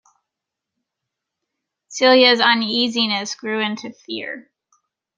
Celia's 1.89 2.39
uneasiness 2.39 3.35
grew 3.35 3.59
into 3.59 3.93
fear. 3.93 4.49